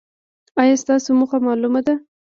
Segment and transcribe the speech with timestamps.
[0.61, 1.95] ایا ستاسو موخه معلومه ده؟